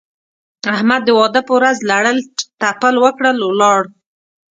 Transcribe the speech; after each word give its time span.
احمد 0.75 1.01
د 1.05 1.09
واده 1.19 1.41
په 1.47 1.51
ورځ 1.57 1.77
لړل 1.91 2.17
تپل 2.61 2.95
وکړل؛ 3.03 3.37
ولاړ. 3.45 3.81